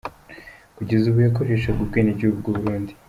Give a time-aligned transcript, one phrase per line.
[0.77, 2.93] Kugeza ubu yakoreshaga ubwenwgihugu bw’u Burundi.